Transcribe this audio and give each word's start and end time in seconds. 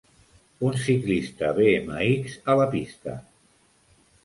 Un 0.69 0.79
ciclista 0.85 1.51
BMX 1.59 2.39
a 2.55 2.57
la 2.63 2.67
pista. 2.75 3.17